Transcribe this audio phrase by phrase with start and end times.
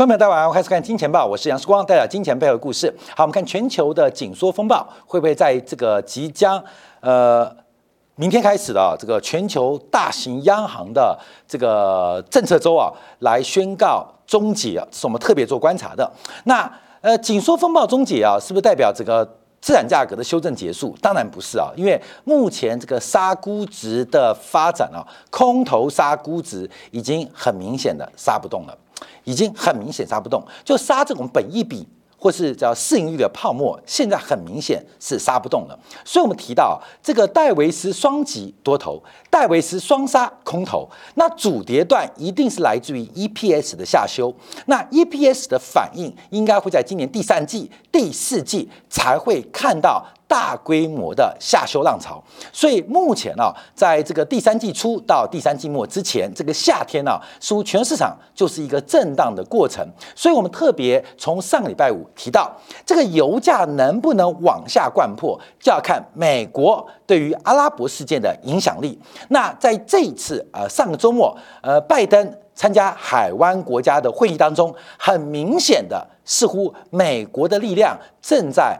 [0.00, 2.90] 观众朋友们，大家晚上好，开始看《金钱报》，我是杨世光，带来金钱背后的故事。
[3.14, 6.58] 好，我们看全球的紧缩风暴会不会在这个即将
[7.00, 7.54] 呃
[8.14, 11.14] 明天开始的这个全球大型央行的
[11.46, 14.82] 这个政策周啊来宣告终结？
[14.90, 16.10] 这是我们特别做观察的。
[16.44, 16.72] 那
[17.02, 19.22] 呃紧缩风暴终结啊，是不是代表这个
[19.60, 20.96] 资产价格的修正结束？
[21.02, 28.74] 当然不是啊，因为目前这个杀估值的发展啊，空头杀估值已经很明显的杀不动了。
[29.24, 31.86] 已经很明显杀不动，就杀这种本益比
[32.18, 35.78] 或是叫市盈率的泡沫，现在很明显是杀不动了。
[36.04, 44.34] 所以我们提到这个戴维斯双极多头，戴维斯双杀空头，那主跌段一定是来自于 EPS 的下修，
[44.66, 50.06] 那 EPS 的反应应该会在今年第三季、第四季才会看到。
[50.30, 59.84] 大规模的下修浪潮，所以目前呢，在这个第三季初到第三季末之前，这个夏天呢，似乎全市场就是一个震荡的过程。
[60.14, 62.48] 所以我们特别从上个礼拜五提到，
[62.86, 68.96] 这个油价能不能往下灌破，就要看美国对于阿拉伯事件的影响力。
[69.30, 78.78] 那在这一次呃上个周末，呃拜登参加海湾国家的会议当中，很明显的似乎美国的力量正在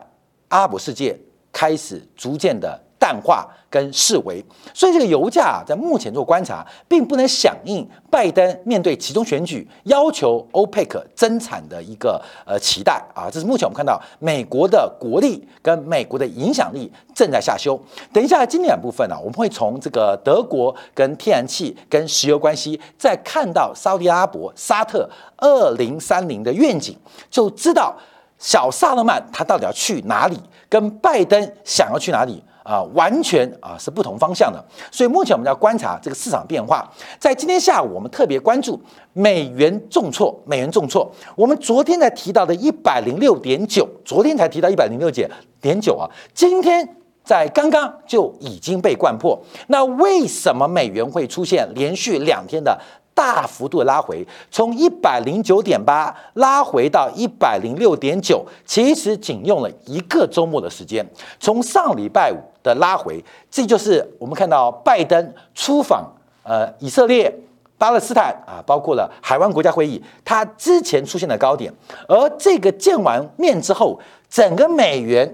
[0.51, 1.19] 阿拉伯世界。
[1.61, 13.29] 开始逐渐的淡化跟示威，所以这个油价在目前做观察，并不能响应拜登面对其中选举要求欧佩克增产的一个呃期待啊。
[13.31, 17.79] 这是目前我们看到美国的国力跟美国的影响力正在下修。
[18.11, 26.97] 等一下经典部分呢，我们会从这个德国跟天然气跟石油关系，再看到沙特阿拉伯沙特二零三零的愿景，
[27.31, 27.95] 就知道。
[28.41, 30.37] 小萨勒曼他到底要去哪里？
[30.69, 32.83] 跟拜登想要去哪里啊？
[32.95, 34.65] 完全啊是不同方向的。
[34.91, 36.91] 所以目前我们要观察这个市场变化。
[37.19, 38.81] 在今天下午，我们特别关注
[39.13, 41.11] 美元重挫，美元重挫。
[41.37, 45.31] 我们昨天才提到的一百零六点九，昨天才提到一百零六点
[45.61, 49.39] 点九啊，今天在刚刚就已经被灌破。
[49.67, 52.81] 那为什么美元会出现连续两天的？
[53.21, 61.07] 大幅度的拉回，从一百零九点八拉回到一百零六点九，其实仅用了一个周末的时间。
[61.39, 66.11] 从上礼拜五的拉回，这就是我们看到拜登出访
[66.43, 67.31] 呃以色列、
[67.77, 71.71] 巴勒斯坦啊，包括了海湾国家会议，他之前出现的高点。
[72.09, 74.01] 而这个见完面之后，
[74.31, 75.31] 整个美元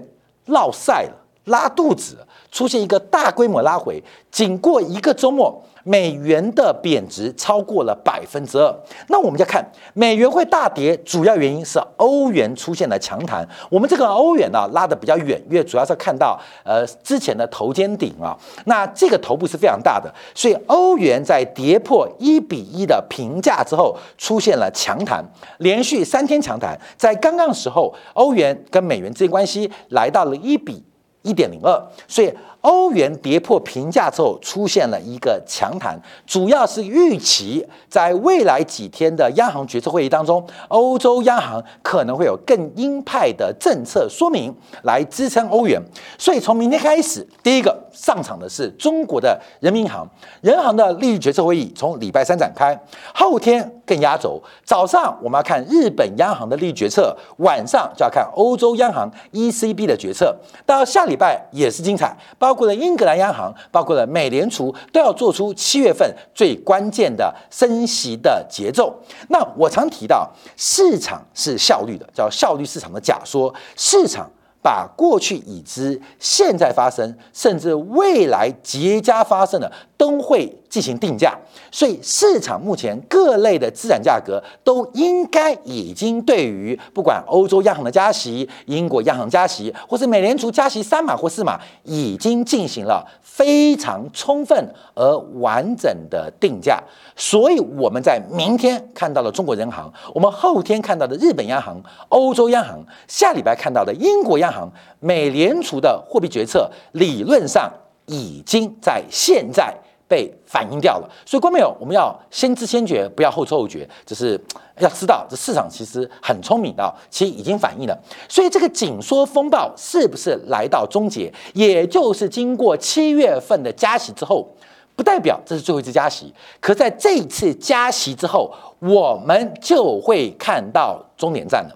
[0.47, 1.13] 落晒了，
[1.45, 2.17] 拉肚子，
[2.51, 5.63] 出现一个大规模拉回，仅过一个周末。
[5.87, 8.75] 美元的贬值超过了百分之二，
[9.07, 13.47] 那我们再看美元会大跌，主要原因是欧元出现了强弹。
[13.69, 25.23] 我们这个欧元呢拉的比较远，因为主要是看到呃之前的头肩顶啊，那这个头部是非常大的，所以欧元在跌破一比一的平价之后出现了强弹，
[25.59, 30.83] 连续三天强弹，在刚刚时候欧元跟美元之间关系来到了一比
[31.21, 32.29] 一点零二，所以。
[32.61, 44.53] 欧元跌破平价之后，出现了一个强弹，主要是预期在未来几天的央行决策会议当中，欧洲央行可能会有更鹰派的政策说明
[44.83, 45.81] 来支撑欧元。
[46.17, 50.05] 所以从明天开始，第一个上场的是中国的人民银行，
[50.41, 52.77] 人行的利率决策会议从礼拜三展开，
[53.13, 54.41] 后天更压轴。
[54.65, 60.35] 早上我们要看日本央行的利率决策，晚上就要看欧洲央行 ECB 的决策。
[60.65, 62.17] 到下礼拜也是精彩。
[62.47, 68.97] 包括了英格兰央行，包括了美联储，都要做出七月份最关键的升息的节奏。
[69.27, 73.53] 那我常提到，市场是效率的，叫效率市场的假说。
[73.75, 74.31] 市场
[74.63, 81.37] 把过去已知、现在发生，甚至未来即将发生的，都会进行定价。
[81.71, 96.81] 所以市场目前各类的资产价格都应该已经对于不管欧洲央行的加息、英国央行加息，或是美联储加息三码或四码，已经进行了非常充分而完整的定价。
[97.15, 107.71] 所以我们在明天看到了中国人行，我们后天看到的日本央行、欧洲央行，下礼拜看到的英国央行、美联储的货币决策，理论上
[108.05, 109.75] 已经在现在。
[110.07, 114.39] 被反映掉了，所以观众朋友，我们要先知先觉，不要后知后觉，就是
[114.79, 117.97] 要知道这市场其实很聪明的，其实已经反映了。
[118.29, 121.33] 所以这个紧缩风暴是不是来到终结？
[121.53, 124.47] 也就是经过七月份的加息之后，
[124.95, 131.75] 不代表这是最后一次加息，可在这一次加息之后，我们就会看到终点站了。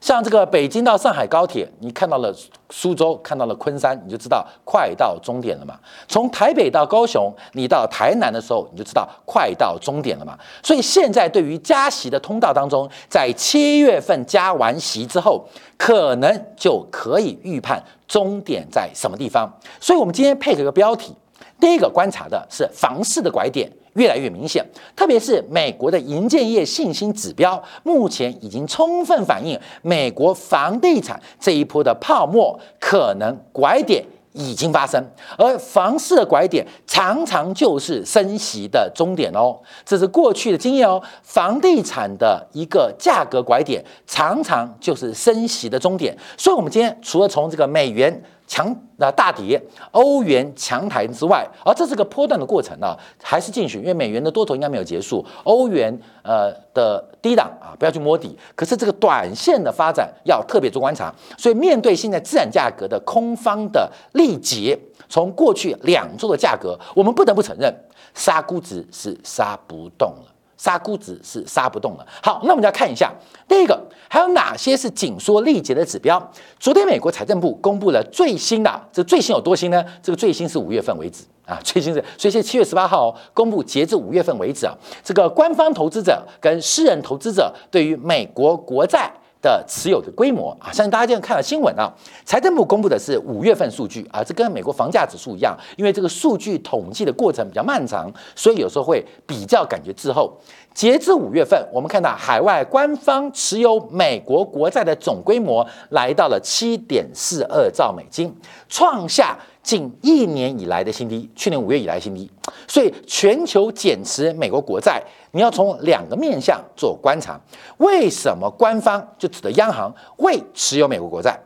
[0.00, 2.34] 像这个北京到上海高铁，你看到了
[2.70, 5.78] 苏州，看到了昆山，你就知道快到终点了嘛。
[6.06, 10.38] 从台北到高雄，你到台南的时候，你就知道快到终点了嘛。
[10.62, 15.44] 所以现在对于加息的通道当中，在七月份加完息之后，
[15.76, 19.50] 可能就可以预判终点在什么地方。
[19.80, 21.14] 所以我们今天配合个标题，
[21.58, 23.70] 第一个观察的是房市的拐点。
[23.96, 24.64] 越来越明显，
[24.94, 35.02] 特别是美国的银建业信心指标，目前已经充分反映美国房地产这一波的泡沫可能拐点已经发生，
[35.38, 41.02] 而房市的拐点常常就是升息的终点哦，这是过去的经验哦。
[41.22, 48.22] 房地产的一个价格拐点常常就是升息的终点，所以，我们今天除了从这个美元。
[48.46, 49.60] 强那大跌，
[49.90, 53.78] 欧元强台之外，而这是个波段的过程呢，还是继续？
[53.78, 58.38] 因为美元的多头应该没有结束，欧元呃的低档啊，不要去摸底。
[58.54, 64.78] 可是这个短线的发展要特别做观察，所以面对现在资产价格的空方的力竭，
[65.08, 67.74] 从过去两周的价格，我们不得不承认，
[68.14, 70.35] 杀估值是杀不动了。
[70.56, 72.06] 杀估值是杀不动了。
[72.22, 73.12] 好，那我们就要看一下，
[73.46, 76.20] 第一个还有哪些是紧缩力竭的指标？
[76.58, 79.84] 昨天美国财政部公布了最新的，这最新有多新呢？
[80.02, 84.74] 这个最新是五月份为止啊，最新是，所以现在七月十八号公布，截至五月份为止啊，
[85.04, 89.12] 这个官方投资者跟私人投资者对于美国国债。
[89.46, 91.88] 的持有的规模啊，相信大家今天看了新闻啊，
[92.24, 100.36] 财政部公布的是五月份数据啊，这跟美国房价指数一样，因为这个数据统计的过程比较漫长，所以有时候会比较感觉滞后。
[100.74, 108.34] 截至五月份，我们看到海外官方持有美国国债的总规模来到了七点四二兆美金，
[108.68, 109.38] 创下。
[109.66, 112.30] 近一年以来的新低，去年五月以来新低，
[112.68, 115.02] 所以全球减持美国国债，
[115.32, 117.36] 你要从两个面向做观察。
[117.78, 121.36] 为什么官方就指的央行会持有美国国债？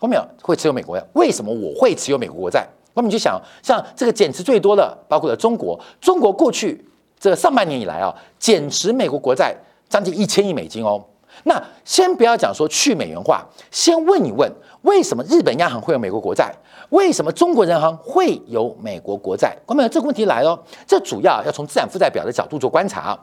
[0.00, 1.06] 后面会持有美国债？
[1.12, 2.66] 为什么我会持有美国国债？
[2.94, 6.84] 那么你就想，像这个减持最多的，包括了中国，中国过去
[7.20, 9.54] 这上半年以来啊，减持美国国债
[9.88, 11.00] 将近一千亿美金哦。
[11.44, 14.52] 那先不要讲说去美元化，先问一问，
[14.82, 16.52] 为什么日本央行会有美国国债？
[16.90, 19.56] 为什么中国人行会有美国国债？
[19.66, 23.18] 我们这个问题来了，这主要要从资产负债表的角度做观察。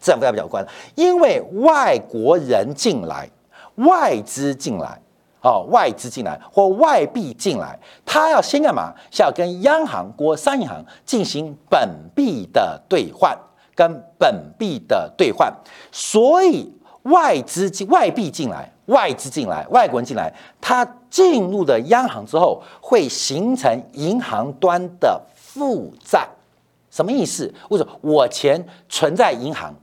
[0.00, 0.66] 资产负债表观，
[0.96, 3.30] 因为外国人进来，
[3.76, 5.00] 外资进来，
[5.42, 8.92] 哦，外资进来或外币进来，他要先干嘛？
[9.10, 13.38] 是要跟央行或商业银行进行本币的兑换，
[13.74, 15.52] 跟本币的兑换，
[15.92, 16.72] 所以。
[17.04, 26.28] 外资进外币进来，外资进来，外国人进来，它进入了央行之后，会形成银行端的负债，
[26.90, 27.52] 什么意思？
[27.70, 29.74] 为什么我钱存在银行，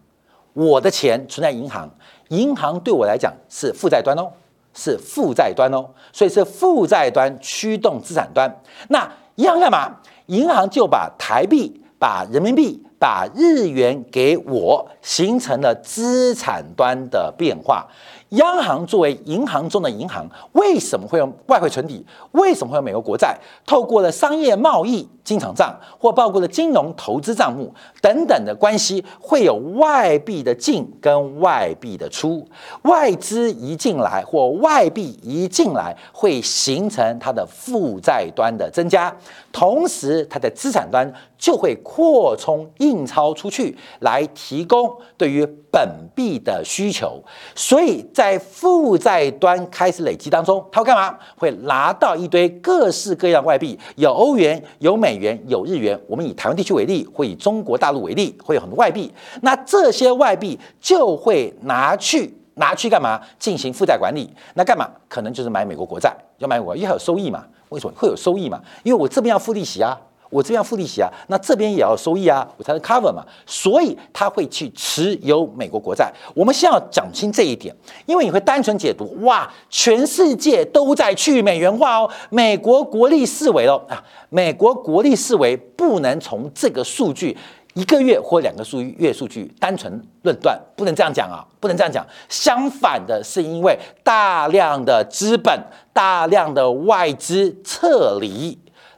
[0.53, 1.89] 我的钱存在银行，
[2.29, 4.31] 银行对我来讲是负债端哦，
[4.73, 8.61] 是负债端哦，所以是负债端驱动资产端。
[8.89, 9.97] 那银行干嘛？
[10.27, 12.83] 银行就把台币、把人民币。
[12.99, 17.87] 把日元给我，形成了资产端的变化。
[18.31, 22.05] 央行作为银行中的银行，为什么会用外汇存底？
[22.33, 23.37] 为什么会有美国国债？
[23.65, 32.45] 透过了商业贸易经常账，或包括了金融投资账目等等的关系，会有外币的进跟外币的出。
[32.81, 39.15] 外资一进来或外币一进来，会形成它的负债端的增加，
[39.53, 47.21] 同时它的资产端就会扩充印钞出去，来提供对于本币的需求。
[47.53, 47.97] 所以。
[48.13, 51.17] 在负债端开始累积当中，他会干嘛？
[51.35, 55.99] 会拿到一堆各式各样外币，有欧元，有美元，有日元。
[56.07, 59.13] 我们以台湾地区为例，会以中国大陆为例，会有很多外币。
[59.41, 63.21] 那这些外币就会拿去拿去干嘛？
[63.37, 64.27] 进行负债管理。
[64.55, 64.89] 那干嘛？
[65.07, 67.45] 可能就是买美国国债，要买美国，因为有收益嘛。
[67.69, 68.59] 为什么会有收益嘛？
[68.83, 69.95] 因为我这边要付利息啊。
[70.29, 76.11] 我这边要付利息啊，那这边也要收益啊，我才能 cover 嘛，所以他会去持有美国国债。
[76.35, 87.37] 我们先要讲清这一点，因为你会单纯解读，哇，全世界都在去美元化哦，美国国力四维哦啊，美国国力四维不能从这个数据
[87.73, 92.05] 一个月或两个数月数据单纯论断，不能这样讲啊，不能这样讲。
[92.27, 95.57] 相反的是，因为大量的资本、
[95.93, 98.57] 大量的外资撤离。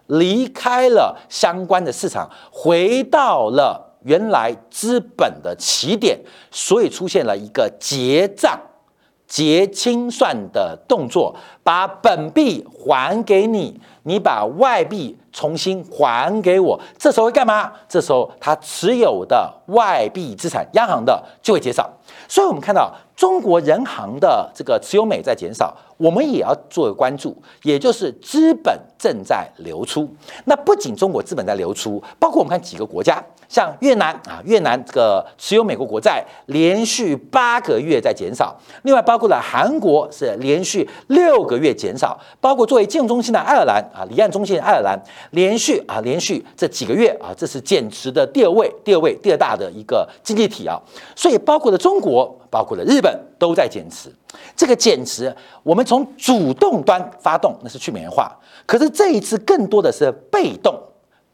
[0.10, 6.20] 离开了相关的市场，回到了原来资本的起点，
[6.52, 8.60] 所以出现了一个结账、
[9.28, 16.80] 结清算的动作，把本币还给你，你把外币重新还给我。
[16.98, 17.72] 这时候会干嘛？
[17.88, 21.90] 这时候他持有的外币资产，央行的就会减少。
[22.28, 30.10] 所以我们看到中国人行的这个持有美在减少，我们也要做个关注，也就是资本正在流出。
[30.46, 33.24] 那不仅中国资本在流出，包括我们看几个国家。
[33.48, 44.96] 像越南啊，越南这个持有美国国债连续八个月在减少，另外包括了韩国是连续六个月减少，包括作为金融中心的爱尔兰啊，离岸中心的爱尔兰
[45.32, 50.80] 连续啊连续这几个月啊，这是减持的第二位，第二位第二大的一个经济体啊，
[51.16, 54.10] 所以包括了中国，包括了日本都在减持。
[54.56, 58.36] 这个减持，我们从主动端发动那是去美元化，
[58.66, 60.78] 可是这一次更多的是被动，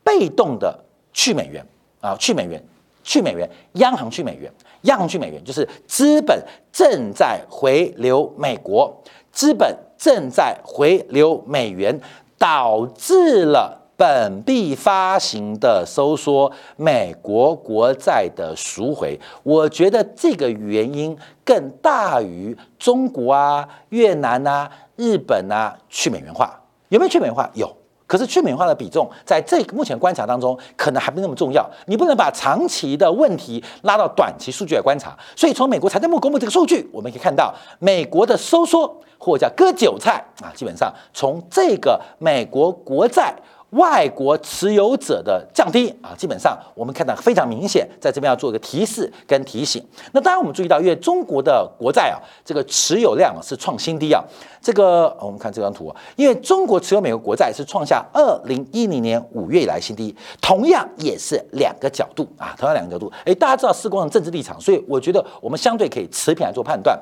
[0.04, 0.78] 被动的
[1.14, 1.66] 去美元。
[2.02, 2.64] 啊，去美元，
[3.04, 4.52] 去美元，央行去美元，
[4.82, 6.40] 央行去美元，就是资本
[6.72, 8.96] 正在回流美国，
[9.32, 12.00] 资本正在回流美元，
[12.38, 19.20] 导致了本币发行的收缩，美国国债的赎回。
[19.44, 27.50] 我觉得这个原因更大于中国啊、越南啊、日本啊去美元化，有没有去美元化？
[27.54, 27.74] 有。
[28.08, 31.68] 可是去美元化的比重，在这个目前观察当中，可能还不那么重要。
[31.88, 35.18] 你不能把长期的问题拉到短期数据来观察。
[35.36, 43.36] 所以从美国财政部公布这个数据，我们可以看到，美国的收缩或者叫割韭菜啊，基本上从这个美国国债。
[43.72, 49.86] 外国持有者的降低啊，基本上我们看到非常明显，在这边要做一个提示跟提醒。
[50.14, 54.24] 那当然我们注意到，因为中国的国债啊，这个持有量是创新低啊。
[54.62, 63.12] 这个我们看这张图，因为中国持有美国国债是创下二零一零年五月以来新低，同样也是两个角度啊，同样两个角度。
[63.26, 66.98] 哎，大家知道四光的政治立场，所以我觉得我们相对可以持平来做判断。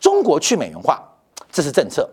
[0.00, 1.00] 中国去美元化，
[1.50, 2.08] 这是政策。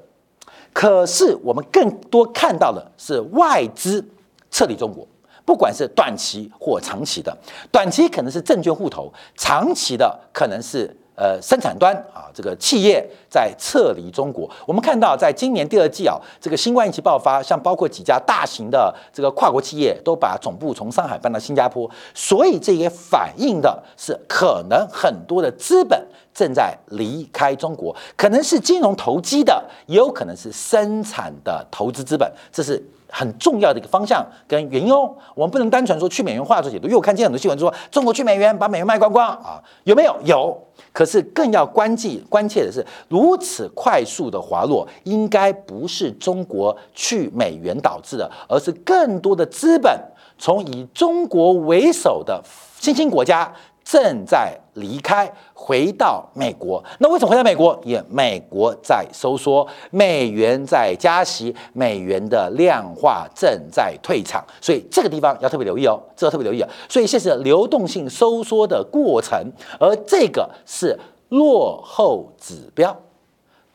[0.74, 4.04] 可是我们更多看到的是外资
[4.52, 5.08] 撤离中国，
[5.44, 7.36] 不管是短期或长期的，
[7.72, 14.50] 短期可能是证券户头，长期的可能是呃生产端啊，这个企业在撤离中国。
[14.66, 26.08] 我们看到，在今年第二季啊，这个新冠疫情爆发，像包括几家大型的这个跨国企业都把总部从上海搬到新加坡，所以这也反映的是可能很多的资本。
[26.38, 35.16] 正在离开中国，可能是金融投机的，也有可能是生产的投资资本，这是很重要的一个方向跟原因哦。
[35.34, 40.16] 我们不能单纯说去美元化做解读，因为我看见很多新闻说中国去美元，把美元卖光光啊，有没有？
[40.26, 40.67] 有。
[40.98, 49.96] 可是更要关记关切的是，如此快速的滑落，应该不是中国去美元导致的，而是更多的资本
[50.40, 52.44] 从以中国为首的
[52.80, 53.54] 新兴国家。
[53.90, 56.84] 正在离开，回到美国。
[57.00, 57.80] 那为什么回到美国？
[57.86, 58.76] 也美国？
[58.84, 66.68] 在收缩，美元在加息，美元的量化正在退场，所以这个地方要特别留意哦，这个特别留意啊。
[66.90, 69.22] 所以这是流动性收缩的过。
[69.22, 69.42] 程，
[69.80, 72.96] 而这个是落后指标，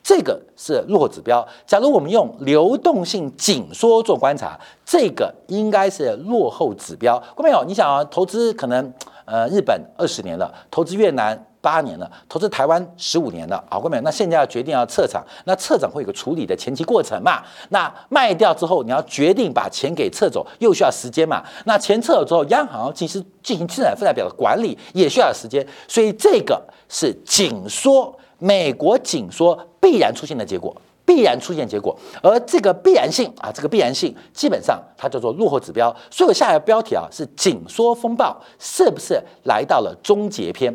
[0.03, 1.47] 这个是落后指标。
[1.67, 7.19] 假如我们用流动性紧缩做观察，这个应该是落后指标。
[7.35, 8.93] 各位朋友，你想啊，投资可能。
[9.25, 17.43] 呃，日本二十年了，投资越南八年了，投资台湾十五年了，好，各位，那现在要决定要撤场，那撤场会有个处理的前期过程嘛？
[17.69, 21.43] 那卖掉之后，你要决定把钱给撤走，又需要时间嘛？
[21.65, 30.75] 那钱撤走之后，央行其实进行资产负债表的管理也需要时间，所以这个是紧缩，美国紧缩必然出现的结果。
[31.15, 35.95] 必然出现结果，而这个必然性啊，这个必然性基本上它叫做落后指标。
[36.11, 40.75] 所以我下一个标题啊是紧缩风暴是不是来到了终结篇？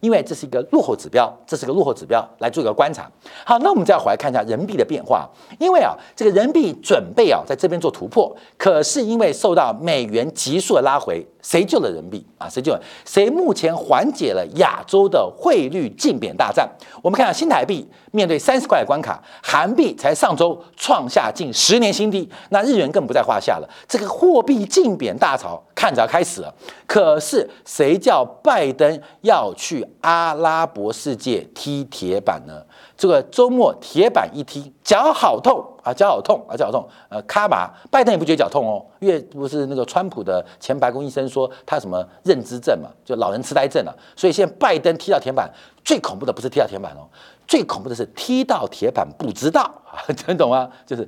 [0.00, 3.08] 因为这是一个落后指标，这是个落后指标来做一个观察。
[3.44, 5.28] 好，那我们再回来看一下人民币的变化。
[5.60, 11.24] 因为啊，这个人民币准备啊在这边做突破，可是因为受到美元急速的拉回。
[11.46, 12.48] 谁救了人民币啊？
[12.48, 12.82] 谁救了？
[13.04, 16.68] 谁目前缓解了亚洲的汇率竞贬大战？
[17.00, 23.70] 我们看下新台币面对三十块的关卡，韩币才上周创下近十年新低，那日元更不在话下了。
[23.86, 26.52] 这个货币竞贬大潮看着要开始了。
[26.84, 32.60] 可是谁叫拜登要去阿拉伯世界踢铁板呢？
[32.96, 36.88] 这个周末铁板一踢，脚好痛啊，脚好痛啊，脚好痛。
[37.10, 43.94] 呃，卡马拜登也不觉得脚痛哦，因为不是那个川普的前白宫医生说他什么认知症嘛，就老人痴呆症了。
[44.16, 45.50] 所以现在拜登踢到铁板，
[45.84, 47.06] 最恐怖的不是踢到铁板哦，
[47.46, 50.68] 最恐怖的是踢到铁板不知道啊， 听懂吗？
[50.86, 51.06] 就是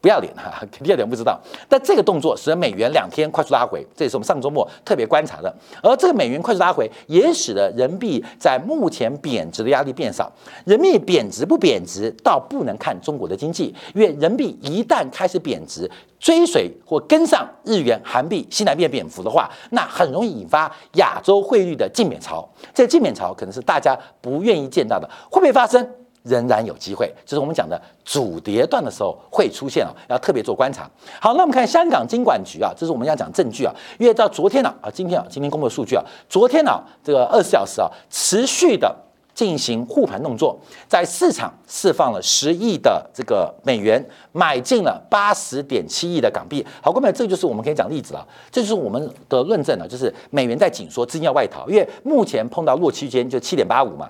[0.00, 1.40] 不要脸哈， 第二点不知道。
[1.68, 5.52] 但这个动作使得美元两天快速拉回，这也是我们上周末特别观察的。
[5.82, 10.30] 而这个美元快速拉回，也使得人民币在目前贬值的压力变少。
[10.64, 22.48] 人民币贬值不贬值，倒不能看中国的经济，因为人民币一旦开始贬值，追随或跟上日元、韩币、新台币贬幅的话，那很容易引发亚洲汇率的净贬潮。
[22.72, 25.84] 这净贬潮可能是大家不愿意见到的，会不会发生？
[26.26, 30.90] 仍然有机会，这是我们讲的主跌段的时候会出现啊，要特别做观察。
[31.20, 38.94] 好，那我们看香港金管局啊，这是我们要讲证据啊，因为到昨天呢啊，今天啊，今天公布的数据啊，昨天呢这个二十四小时啊，持续的
[39.34, 46.66] 进行护盘动作，在市场释放了十亿的这个美元，买进了八十点七亿的港币。
[46.82, 54.08] 好，各位，这就是我们可以讲例子了，这就是我们的论证了，就是美元在紧缩，资金要外逃，因为目前碰到弱区间就七点八五嘛。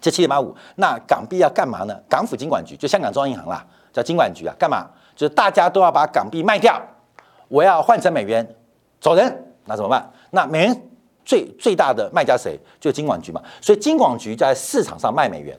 [0.00, 1.94] 这七点八五，那港币要干嘛呢？
[2.08, 4.86] 港府金管局就香港中央银行啦，叫金管局啊，干嘛？
[5.14, 6.80] 就是大家都要把港币卖掉，
[7.48, 8.46] 我要换成美元，
[9.00, 10.10] 走人，那怎么办？
[10.30, 10.82] 那美元
[11.24, 12.58] 最最大的卖家谁？
[12.80, 13.42] 就金管局嘛。
[13.60, 15.58] 所以金管局在市场上卖美元，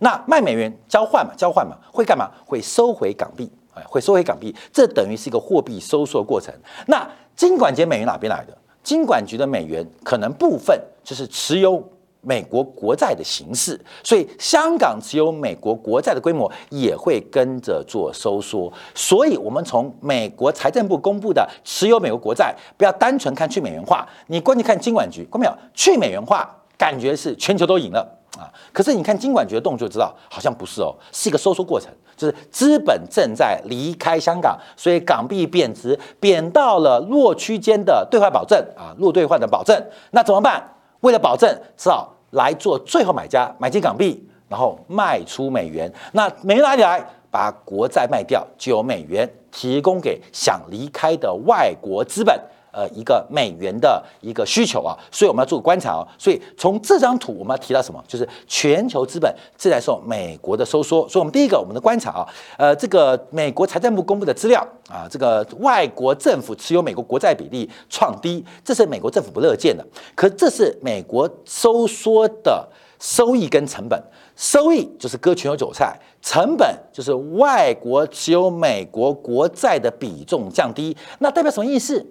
[0.00, 2.30] 那卖美元交换嘛，交换嘛，会干嘛？
[2.44, 6.52] 会收回港币，哎，会收回港币，这等于是一个货币收缩过程。
[6.86, 8.56] 那金管局美元哪边来的？
[8.82, 11.82] 金管局的美元可能部分就是持有。
[12.24, 18.72] 美国国债的形式，所以香港持有美国国债的规模也会跟着做收缩。
[18.94, 25.52] 所以，我们从美国财政部公布的持有美国国债，不要单纯看去美元化，你关键看金管局，看没有？
[25.74, 26.48] 去美元化
[26.78, 28.00] 感觉是全球都赢了
[28.38, 39.76] 啊，可是你看金管局的动作，知道好像不是哦，是一个收缩过程，就是资本正在离开香港，所以港币贬值，贬到了弱区间的兑换保证啊，弱兑换的保证，
[40.12, 40.62] 那怎么办？
[41.02, 45.92] 为了保证，只好来做最后买家，买进港币，然后卖出美元。
[46.12, 47.04] 那美元哪里来？
[47.30, 52.38] 把国债卖掉，就有美元提供给想离开的外国资本。
[52.72, 56.08] 呃，一个美元的一个需求啊，所以我们要做个观察哦。
[56.18, 58.02] 所以从这张图，我们要提到什么？
[58.08, 61.06] 就是全球资本正在受美国的收缩。
[61.06, 69.86] 所以，我们第一个，我们的观察啊，呃，这个美国财政部公布的资料啊，这个外国政府持有美国国债比例创低，这是美国政府不乐见的。
[70.14, 72.66] 可这是美国收缩的
[72.98, 74.02] 收益跟成本，
[74.34, 80.96] 收益就是割全球韭菜，成本就是外国持有美国国债的比重降低。
[81.18, 82.06] 那代表什么意思？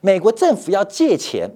[0.00, 1.50] 美国政府要借钱，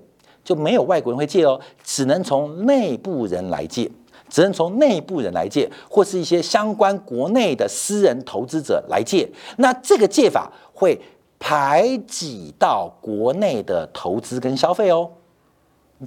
[0.44, 3.90] 就没有外国人会借哦，只能从内部人来借，
[4.28, 9.28] 只能从内部人来借，或是一些相关国内的私人投资者来借。
[9.56, 11.00] 那这个借法会
[11.38, 15.10] 排挤到国内的投资跟消费哦，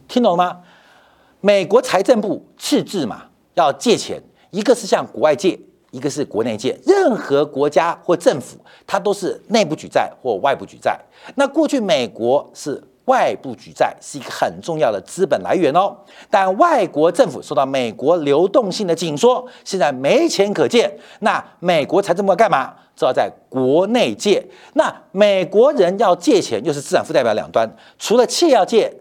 [0.08, 0.62] 听懂了吗？
[1.41, 4.21] 美国财政部赤字嘛，要借钱，
[4.52, 5.60] 一个是向国外借。
[5.97, 10.99] 一个是国内借，任何国家或政府，它都是内部举债或外部举债。
[11.36, 15.97] 那过去美国是外部举债，是一个很重要的资本来源哦。
[16.29, 22.75] 但外国政府受到美国流动性的紧缩，现在没钱可借，那美国财政部干嘛？
[22.95, 24.45] 只好在国内借。
[24.73, 28.93] 那美国人要借钱，又是资产负债表两端，除了企业要借，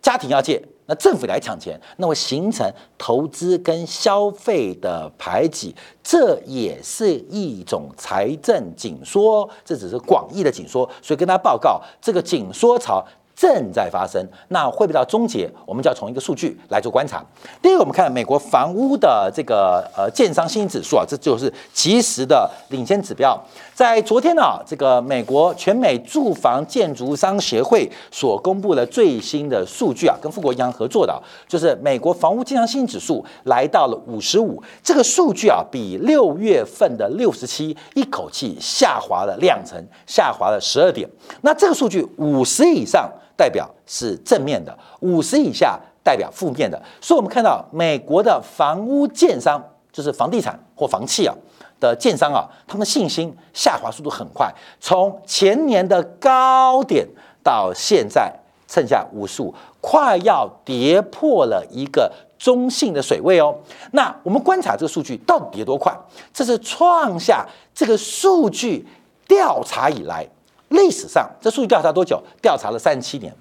[0.00, 0.62] 家庭要借。
[0.86, 13.04] 那政府来抢钱，那会形成投资跟消费的排挤，这也是一种财政紧缩，这只是广义的紧缩，所以跟大家报告，这个紧缩潮。
[13.36, 15.50] 正在发生，那会不会到终结？
[15.66, 17.24] 我们就要从一个数据来做观察。
[17.60, 23.38] 第一个，我们看美国房屋的这个呃建商信心指数啊，这就是及时的领先指标。
[23.74, 34.62] 在昨天呢，这个美国全美住房建筑商协会所公布的最新的数据啊，跟富国银行合作的，就是美国房屋建商信心指数来到了五十五。
[34.80, 41.08] 这个数据啊，比六月份的六十七一口气下滑了两成，下滑了十二点。
[41.40, 43.10] 那这个数据五十以上。
[43.36, 51.34] 代表是正面的，五十以下代表负面的，所以我们看到美国的房屋建商，就是房地产或房企啊
[51.80, 57.06] 的建商啊，他们的信心下滑速度很快，从前年的高点
[57.42, 58.32] 到现在
[58.68, 63.54] 剩下五十五，快要跌破了一个中性的水位哦。
[63.92, 65.92] 那我们观察这个数据到底跌多快？
[66.32, 68.86] 这是创下这个数据
[69.26, 70.26] 调查以来。
[70.74, 72.22] 历史上，这数据调查多久？
[72.42, 73.34] 调查了三十七年。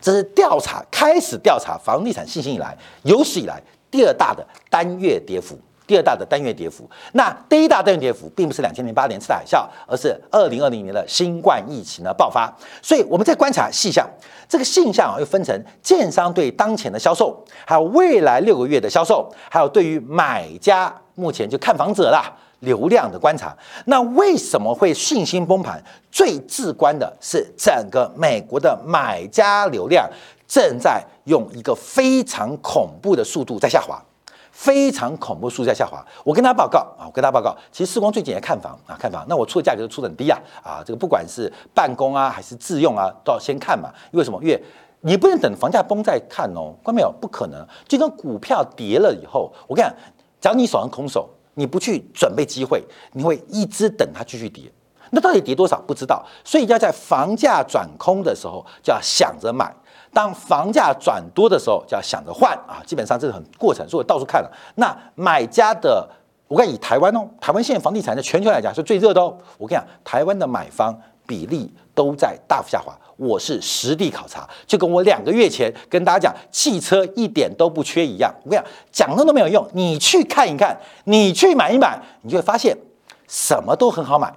[0.00, 5.58] 这是调查开始调查房地产信心以来有史以来第二大的单月跌幅。
[5.84, 6.88] 第二大的单月跌幅。
[7.12, 12.50] 那第一大单月跌幅并不是两千零八年次贷海啸，而是二零二零年的新冠疫情的爆发。
[12.80, 14.08] 所以我们在观察细项，
[14.48, 22.32] 这个现象啊，又分成建商对当前的销售，还有未来六个月的销售，还有对于买家目前就看房者啦。
[22.62, 23.56] 流量的观察。
[23.84, 25.80] 那为什么会信心崩盘？
[26.10, 30.10] 最至关的是整个美国的买家流量
[30.48, 34.02] 正在用一个非常恐怖的速度在下滑。
[34.50, 36.04] 非常恐怖，数字在下滑。
[36.22, 39.24] 我跟大家报告啊，我跟大家报告，其实世光最近也看房啊，看房。
[39.26, 43.90] 那我出的价格都出的很低啊，啊，这个不管是办公啊，还是自用啊，都要先看嘛。
[44.12, 44.38] 因为什么？
[44.42, 44.62] 因为
[45.00, 47.10] 你不能等房价崩再看哦，关没有？
[47.18, 47.66] 不可能。
[47.88, 49.96] 就跟股票跌了以后，我跟你讲，
[50.38, 54.70] 只要你手上空手，你不去准备机会，你会一直等它继续跌。
[55.10, 59.74] 那到底跌多少不知道，所以要在房价转空的时候，就要想着买。
[60.14, 64.50] 当房价转多的时候，就要想着换啊，基本上这是很过程，所以我到处看了。
[64.76, 66.08] 那买家的，
[66.48, 69.36] 我跟以台湾哦，台湾现在房地产在全球来讲是最热的哦。
[69.58, 78.34] 我跟你讲，台湾的买方比例都在大幅下滑，我是实地考察，就跟我两个月前跟大家讲汽车一点都不缺一样。
[78.44, 82.76] 我跟你讲，讲了都没有用，你去看一看，你去买一买，你就会发现
[83.28, 84.32] 什么都很好买。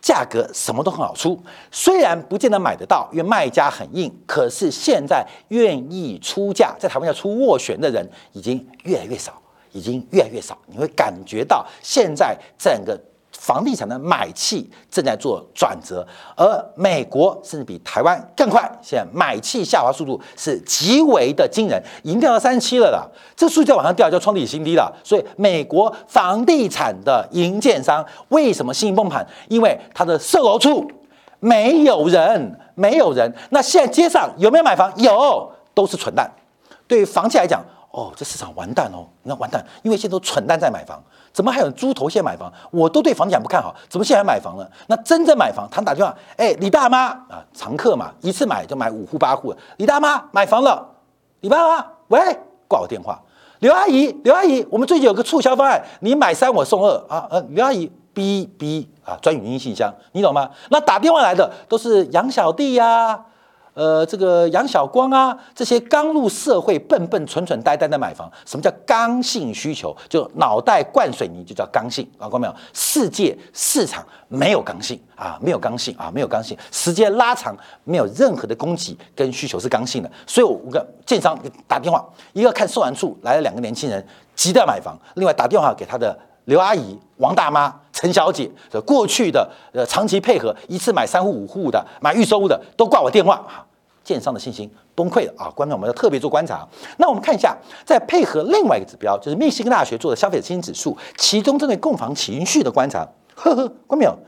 [0.00, 1.36] 价格什么都很好出，
[1.72, 9.32] 虽然不见得买得到，因为卖家很硬，可是现在愿意出价，在台湾要出斡旋的人已经越来越少，
[9.72, 10.56] 已经越来越少。
[10.66, 12.96] 你会感觉到现在整个。
[13.38, 16.04] 房地产的买气正在做转折，
[16.36, 18.68] 而美国甚至比台湾更快。
[18.82, 23.06] 现在买气下滑速度是极为的惊人，已经掉到三十七了啦。
[23.36, 24.92] 这数据再往上掉，就创历史新低了。
[25.04, 29.24] 所以，美国房地产的营建商为什么信心崩盘？
[29.48, 30.90] 因为它的售楼处
[31.38, 33.32] 没有人，没有人。
[33.50, 34.92] 那现在街上有没有买房？
[34.96, 36.28] 有，都是蠢蛋。
[36.88, 41.02] 对于房企来讲，哦，这市场完蛋哦，你看完蛋，因为现在都蠢蛋在买房。
[41.32, 42.52] 怎么还有猪头线买房？
[42.70, 44.70] 我都对房地产不看好，怎么现在还买房了？
[44.88, 49.54] 那真正买房，他打电话，哎，李大妈啊，常客嘛，一次买就买五户八户。
[49.76, 50.86] 李大妈买房了，
[51.40, 52.20] 李大妈，喂，
[52.66, 53.20] 挂我电话。
[53.60, 57.26] 刘阿姨，刘阿姨，我们最近有个促销方案，你买三我送二啊。
[57.30, 60.50] 呃，刘阿姨，B B 啊，专语音信箱，你懂吗？
[60.70, 63.24] 那打电话来的都是杨小弟呀。
[63.78, 69.96] 呃，这个杨晓光啊，这些刚入社会、笨笨蠢蠢呆呆的买房，什么叫刚性需求？
[70.08, 72.54] 就脑袋灌水泥就叫刚性，看到没有？
[72.72, 76.58] 世界市场没有刚性啊，没有刚性啊，没有刚性。
[76.72, 80.10] 时间拉长，没有任何的供给跟需求是刚性的。
[80.26, 81.38] 所以，我个建商
[81.68, 88.50] 打电话，一个看售完处来了两个年轻人，急着买房；另外打电话给他的刘阿姨、王大妈、陈小姐，
[88.84, 93.46] 过去的呃长期配合，一次买三户五户的，买预售屋的，都挂我电话
[94.08, 95.50] 建商的信心崩溃了啊！
[95.54, 96.66] 观众，我们要特别做观察。
[96.96, 103.06] 那我们看一下，再配合另外一个指标，就是密西根大学做的消费者信心指数，其中针对购房情绪的观察。
[103.34, 104.18] 呵呵，观众没有？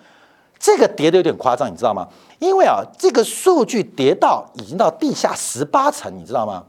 [0.59, 2.07] 这个跌的有点夸张，你知道吗？
[2.41, 6.63] 因为啊，这个数据跌到已经到地下十八层，你知道吗？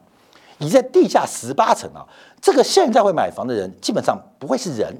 [0.59, 2.07] 已在地下十八层啊！
[2.39, 4.95] 这个现在会买房的人，基本上不会是人，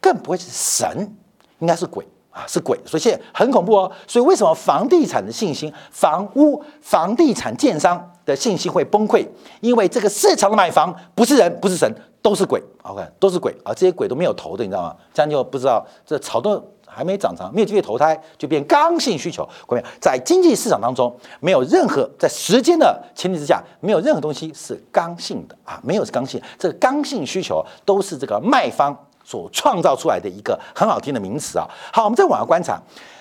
[0.00, 1.14] 更不会是神，
[1.60, 2.04] 应该是鬼。
[2.32, 3.92] 啊，是鬼，所以现在很恐怖哦。
[4.06, 9.26] 所以为什么房地产的信心、房屋、房地产建商的信心会崩溃？
[9.60, 12.62] 因为这个市场的买房不是人，不是神，都是鬼。
[12.84, 13.74] OK，都是鬼啊！
[13.74, 14.96] 这些鬼都没有头的，你知道吗？
[15.12, 19.46] 这样就不知道这草都还没长长，没有机会投胎，就变刚性需求。
[19.66, 26.40] 各位，在经济市场当中，没有任何在时间的前提之下，没有任何东西是刚性的啊，没有是刚性。
[26.58, 28.96] 这个刚性需求都是这个卖方。
[29.32, 32.78] 所创造出来的一个很好听的名词啊，好，我们再往下观察，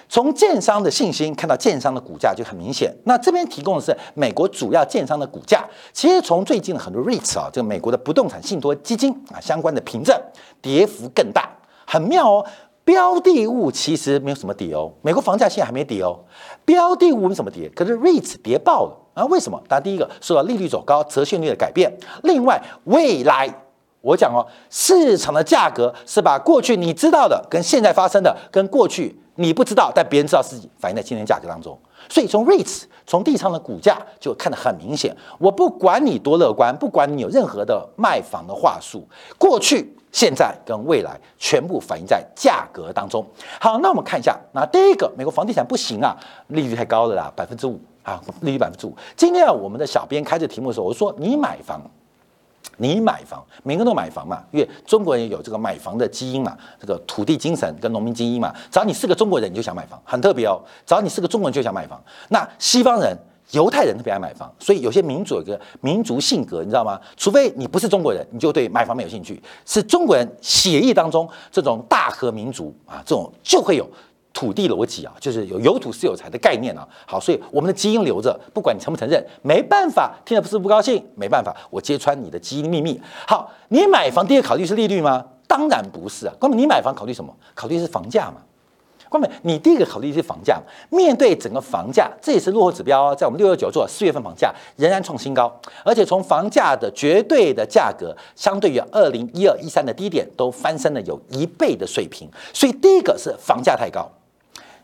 [0.10, 2.94] 从建商的信心看到建商的股价就很明显。
[3.06, 10.14] 那这边提供的是美国主要建商的股价，其实从最近的很多 REITs 啊，这个美国的不动产信托基金啊相关的凭证，
[10.62, 11.50] 跌幅更大，
[11.88, 12.46] 很妙哦。
[12.84, 16.20] 标的物其实没有什么跌哦，美国房价现在还没跌哦，
[16.66, 19.24] 标的物没什么跌，可是 REITs 跌爆了啊？
[19.28, 19.64] 为什么？
[19.70, 23.48] 大家第一个受到利率走高、折现率的改变，另外未来。
[24.02, 31.78] 我讲哦，市场的价格是把过去你知道的跟现在发生的，跟过去你不知道但别人知道自己反映在今天价格当中。
[32.10, 35.16] 所以从 REITs 从地上的股价就看得很明显。
[35.38, 43.24] 我不管你多乐观，不管你有任何的卖房的话术，过去、现在跟未来全部反映在价格当中。
[43.60, 48.98] 好，那我们看一下，那第一个，美国房地产不行啊，利率太高了啦，百分之五啊，利率百分之五。
[49.16, 51.80] 今天啊，我们的小编开这题目的时候，我说你买房。
[52.82, 58.52] 你买房，每个人都买房嘛，因为中国人有这个买房的基因嘛，这个土地精神跟农民基因嘛。
[58.72, 60.60] 只要你是个中国人，你就想买房，很特别哦。
[60.84, 62.02] 只要你是个中国人，就想买房。
[62.30, 63.16] 那西方人、
[63.52, 67.00] 犹太人特别爱买房，所以有些民族有个民族性格，你知道吗？
[67.16, 69.40] 除非你不是中国人，你就对买房没有兴趣。
[69.64, 73.88] 是中国人血液当中这种大和民族啊，这种就会有。
[74.34, 76.88] 土地逻辑啊，就是有有土是有财的概念啊。
[77.06, 83.00] 好，所以我们的基因留着，不管你承不承认，没办法，听了不是不高兴，没办法，我揭穿你的基因秘密。
[83.28, 85.26] 好，你买房第一个考虑是利率吗？
[85.48, 87.36] 当然不是啊，哥们，你买房考虑什么？
[87.54, 88.38] 考虑是房价嘛。
[89.10, 90.58] 哥们，你第一个考虑是房价。
[90.90, 93.14] 面对整个房价，这也是落后指标哦。
[93.14, 102.30] 在我们六月九做四月份房价仍然创新高，而且从房价的绝对的价格，相对于二零一二一三的低点，都翻身了有一倍的水平。
[102.54, 104.10] 所以第一个是房价太高。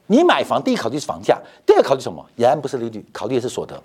[0.08, 2.26] 你买房第一考虑是房价，第二考虑什么？
[2.36, 3.82] 仍然不是利率，考虑的是所得。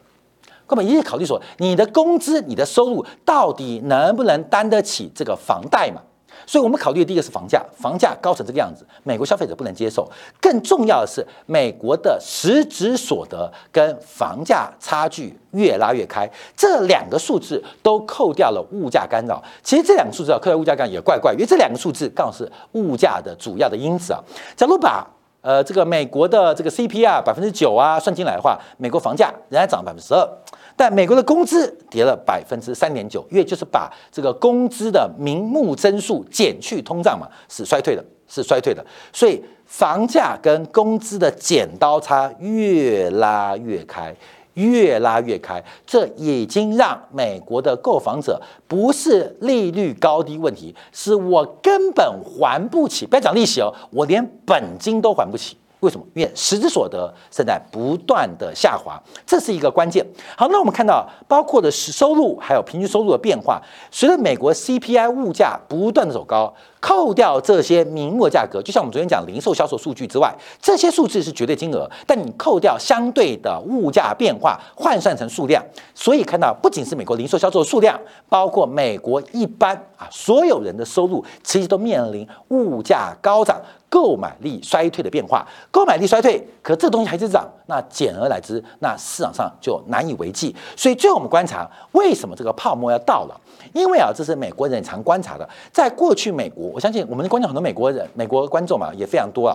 [0.66, 6.00] 根本，一切考虑说你的工资、你的收入到底能不能担得起这个房贷嘛？
[6.46, 10.10] 所以，我们考虑的第一个是房价，房价高成这个样子，美国消费者不能接受。
[10.40, 19.42] 更重要的是，美国的实质所得跟房价差距越拉越开，这两个数字都扣掉了物价干扰。
[19.62, 24.20] 其实这两个数字啊，扣掉物价干扰也怪怪，因为这两个数字刚好是物价的主要的因子啊。
[24.56, 25.06] 假如把
[25.42, 30.26] 呃这个美国的这个 CPI 百分之九啊算进来的话，美国房价仍然涨百分之十二。
[30.74, 38.82] 但美国的工资跌了百分之三点九，因为就是把这个工资的名目增速减去通胀嘛，是衰退的，是衰退的。
[39.12, 44.16] 所以房价跟工资的剪刀差越拉越开，
[44.54, 55.56] 越拉越开，这已经让美国的购房者不是利率高低问题，是我根本还不起，不要讲利息哦，我连本金都还不起。
[55.82, 56.06] 为什么？
[56.14, 60.06] 因为实质所得正在不断的下滑，这是一个关键。
[60.36, 75.60] 好，那我们看到包括的是收入还有平均收入的变化，随着美国 CPI 物价不断的走高，扣掉这些名目价格，就像我们昨天讲零售销售数据之外，这些数字是绝对金额，但你扣掉相对的物价变化，换算成数量，
[75.96, 83.60] 所以看到不仅是美国零售销售数量，包括美国一般啊所有人的收入，其实都面临物价高涨。
[83.92, 90.56] 购买力衰退的变化，购买力衰退，可这东西还是涨，那简而来之，那市场上就难以为继。
[90.74, 93.38] 所以最后我们观察，为什么这个泡沫要到了？
[93.74, 99.52] 因为啊，这是美国人常观察的，在过去美国，我相信我们的观众很多美国人、美国观众嘛也非常多啊。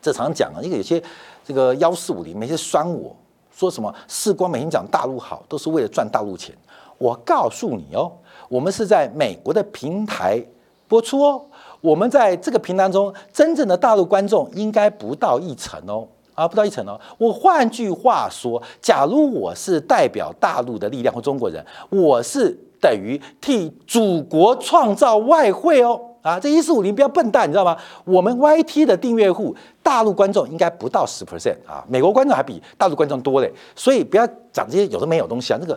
[0.00, 1.02] 这常讲啊，因为有些
[1.44, 3.12] 这个幺四五零，每次酸我
[3.52, 6.54] 说什么，世光每天讲大陆好，都是为了赚大陆钱。
[6.96, 8.12] 我告诉你哦，
[8.48, 10.40] 我们是在美国的平台
[10.86, 11.42] 播出哦。
[11.82, 16.98] 我们在这个平台中，真正的大陆观众应该不到一成哦，啊，不到一成哦。
[17.18, 27.76] 我换句话说，假如我是代表大陆的力量或中国人，我是等于替祖国创造外汇哦，啊，这一四五零不要笨蛋，你知道吗？
[28.04, 35.76] 我们 YT 的订阅户，大陆观众应该不到十 percent 啊，美国观众还比大陆观众多嘞，所以不要讲这些有的没有东西啊，那个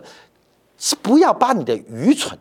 [0.78, 2.38] 是不要把你的愚蠢。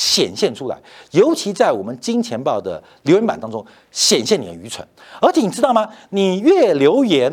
[0.00, 4.86] 显现出来，尤其在我们金钱豹的留言板当中显现你的愚蠢。
[5.20, 5.86] 而且你知道吗？
[6.08, 7.30] 你越留言，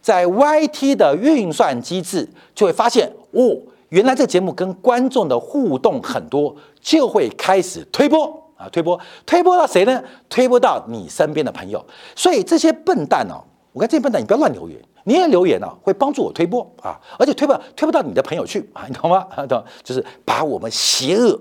[0.00, 8.24] 在 YT 的运算机制就会发现，哦，原来这节目跟观众的互动很多，就会开始推播
[8.56, 10.00] 啊，推播，推播到谁呢？
[10.28, 11.84] 推播到你身边的朋友。
[12.14, 13.42] 所以这些笨蛋哦，
[13.72, 19.26] 我看这些笨蛋，你不要乱留言，你也留言哦，会帮助我推播啊，而且推不推不到你的朋友去啊，你懂吗？
[19.48, 21.36] 懂，就是把我们邪恶。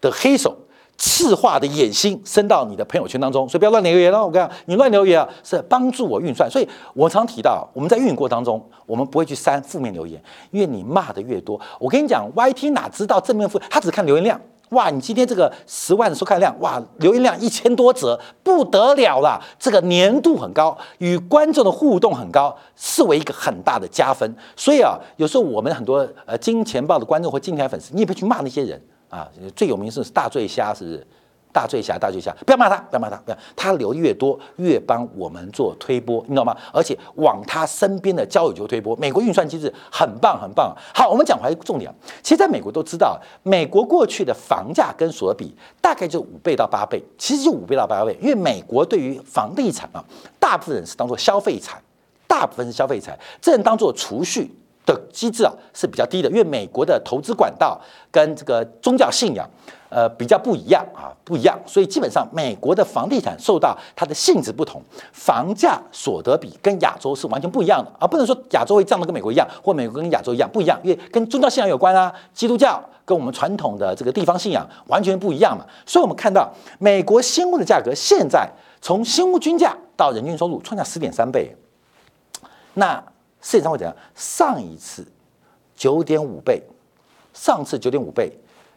[0.00, 0.56] 的黑手，
[0.96, 4.24] 赤化的野心伸到你的朋友圈当中，所以不要乱留言了。
[4.24, 6.50] 我跟你讲，你乱留言啊，是帮助我运算。
[6.50, 14.40] 所以我常提到，我们在运营过程当中，我们不会去删负面留言，因为你骂的越多，我跟你讲，YT 哪知道正面负，他只看留言量。
[14.70, 19.40] 哇，你今天这个十万的收看量，哇，留言量一千多则，不得了了。
[19.58, 24.30] 这个粘度很高，与观众的互动很高，视为一个很大的加分。
[24.54, 28.78] 所以啊，有时候我们很多呃金钱豹的观众或金钱粉丝，你也不去骂那些人。
[29.08, 31.06] 啊，最有名是大醉虾，是不是？
[31.50, 33.38] 大醉虾，大醉虾，不要骂他，不要骂他，不要。
[33.56, 36.54] 他留越多，越帮我们做推波，你知道吗？
[36.72, 38.94] 而且往他身边的交友就推波。
[38.96, 40.76] 美国运算机制很棒，很棒。
[40.94, 41.92] 好，我们讲回重点。
[42.22, 48.16] 其实在美国都知道，美国过去的房价跟所得比大概就五倍到八倍，其实就五倍到八倍。
[48.20, 50.04] 因为美国对于房地产啊，
[50.38, 51.80] 大部分人是当做消费财，
[52.28, 54.54] 大部分是消费财，这人当做储蓄。
[54.94, 57.78] 的机制啊是比较低的，因为美国的投资管道
[58.10, 59.48] 跟这个宗教信仰，
[59.90, 78.48] 呃比较不一样啊，不一样，所以基本上美国的房地产受到它的性质不同，房价所得比跟亚洲是完全不一样的，而不能说亚洲会降得跟美国一样，或美国跟亚洲一样不一样，因为跟宗教信仰有关啊，基督教跟我们传统的这个地方信仰完全不一样嘛，所以我们看到美国新屋的价格现在
[78.80, 81.54] 从新屋均价到人均收入创下十点三倍，
[82.74, 83.02] 那。
[83.40, 83.96] 世界上会怎样？
[84.14, 85.06] 上一次
[85.76, 86.62] 九点五倍，
[87.32, 88.32] 上次九点五倍，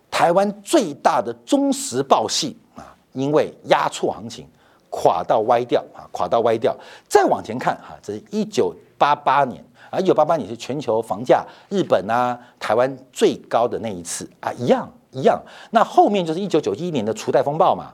[0.10, 4.48] 台湾最大的中时报系啊，因为压错行情，
[4.90, 6.76] 垮到歪掉啊，垮到歪掉。
[7.08, 15.42] 再往前看啊，这是一九八八年啊，一九八八年是全球房价日本啊、台湾最高的那一次啊，一样一样。
[15.72, 17.94] 那后面就是一九九一年的初代风暴嘛，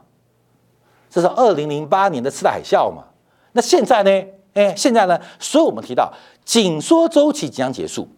[1.09, 3.05] 这是二零零八年的次贷海啸嘛？
[3.53, 4.25] 那现在呢？
[4.57, 5.19] 哎，现在呢？
[5.39, 6.11] 所以我们提到
[6.43, 8.09] 紧缩周期即将结束。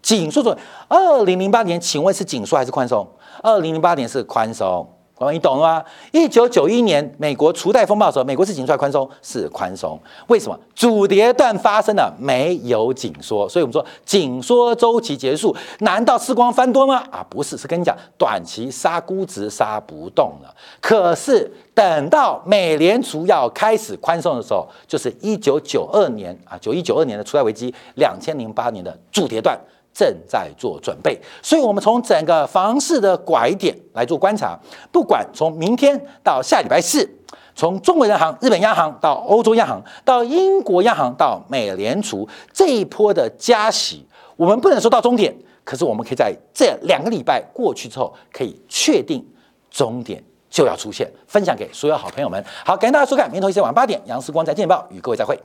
[0.00, 0.56] 紧缩周，
[0.88, 3.06] 二零零八年，请问是紧缩还是宽松？
[3.42, 4.88] 二零零八年是宽松。
[5.30, 5.84] 你懂了吗？
[6.10, 9.08] 一九九一年美国除贷风暴的时候，美国是紧缩宽松？
[9.20, 10.00] 是宽松。
[10.28, 10.58] 为什么？
[10.74, 15.54] 主跌段发生了，没有紧缩，所以我们说紧缩周期结束。
[15.80, 17.04] 难道时光翻多吗？
[17.10, 20.54] 啊，不是，是跟你讲短期杀估值杀不动了。
[20.80, 29.58] 可是等到美联储要开始宽松的时候，就是一九九二年啊，九一九二年的除贷危机，两千零八年的主跌段。
[29.94, 34.58] 正在做准备，所以，我们从整个房市的拐点来做观察。
[34.90, 37.08] 不管从明天到下礼拜四，
[37.54, 49.22] 从中国央行、日本央行到欧洲央行，到英国央行，到美联储这一波的加息，我们不能说到终点，可是我们可以在这两个礼拜过去之后，可以确定
[49.70, 51.06] 终点就要出现。
[51.26, 52.42] 分享给所有好朋友们。
[52.64, 55.38] 好，感谢大家收看《明天同一线晚八点》，杨思光在电报与各位再会。